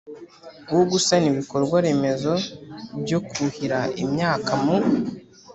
wo 0.75 0.83
gusana 0.91 1.25
ibikorwa 1.31 1.75
remezo 1.85 2.33
byo 3.03 3.19
kuhira 3.29 3.79
imyaka 4.03 4.51
mu 4.63 4.75